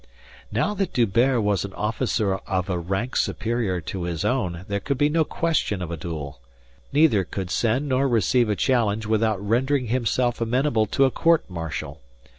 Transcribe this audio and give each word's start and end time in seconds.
Now 0.51 0.73
that 0.73 0.93
D'Hubert 0.93 1.41
was 1.43 1.63
an 1.63 1.75
officer 1.75 2.33
of 2.33 2.71
a 2.71 2.79
rank 2.79 3.15
superior 3.15 3.79
to 3.81 4.05
his 4.05 4.25
own, 4.25 4.65
there 4.67 4.79
could 4.79 4.97
be 4.97 5.09
no 5.09 5.23
question 5.23 5.79
of 5.79 5.91
a 5.91 5.95
duel. 5.97 6.39
Neither 6.91 7.23
could 7.23 7.51
send 7.51 7.87
nor 7.87 8.07
receive 8.07 8.49
a 8.49 8.55
challenge 8.55 9.05
without 9.05 9.39
rendering 9.47 9.89
himself 9.89 10.41
amenable 10.41 10.87
to 10.87 11.05
a 11.05 11.11
court 11.11 11.47
martial. 11.51 12.01